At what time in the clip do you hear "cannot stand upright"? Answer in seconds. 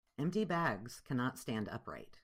0.99-2.17